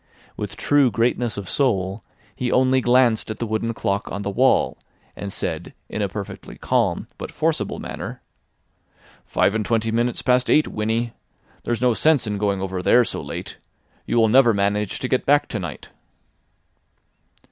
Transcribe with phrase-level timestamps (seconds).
[0.35, 2.01] With true greatness of soul,
[2.35, 4.79] he only glanced at the wooden clock on the wall,
[5.15, 8.19] and said in a perfectly calm but forcible manner:
[9.27, 11.13] "Five and twenty minutes past eight, Winnie.
[11.65, 13.59] There's no sense in going over there so late.
[14.07, 15.89] You will never manage to get back to night."